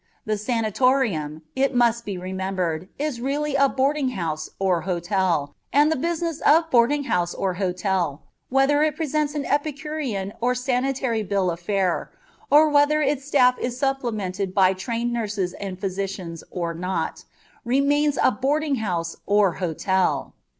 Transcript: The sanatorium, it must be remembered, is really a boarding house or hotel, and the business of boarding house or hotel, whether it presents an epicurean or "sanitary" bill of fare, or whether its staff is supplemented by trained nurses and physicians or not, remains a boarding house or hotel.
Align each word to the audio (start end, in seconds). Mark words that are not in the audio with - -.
The 0.25 0.35
sanatorium, 0.39 1.43
it 1.55 1.75
must 1.75 2.05
be 2.05 2.17
remembered, 2.17 2.89
is 2.97 3.21
really 3.21 3.53
a 3.53 3.69
boarding 3.69 4.09
house 4.17 4.49
or 4.57 4.81
hotel, 4.81 5.53
and 5.71 5.91
the 5.91 5.95
business 5.95 6.41
of 6.43 6.71
boarding 6.71 7.03
house 7.03 7.35
or 7.35 7.53
hotel, 7.61 8.23
whether 8.49 8.81
it 8.81 8.95
presents 8.95 9.35
an 9.35 9.45
epicurean 9.45 10.33
or 10.41 10.55
"sanitary" 10.55 11.21
bill 11.21 11.51
of 11.51 11.59
fare, 11.59 12.09
or 12.49 12.67
whether 12.69 13.03
its 13.03 13.25
staff 13.25 13.59
is 13.59 13.77
supplemented 13.77 14.55
by 14.55 14.73
trained 14.73 15.13
nurses 15.13 15.53
and 15.53 15.79
physicians 15.79 16.43
or 16.49 16.73
not, 16.73 17.23
remains 17.63 18.17
a 18.23 18.31
boarding 18.31 18.77
house 18.77 19.17
or 19.27 19.51
hotel. 19.61 20.33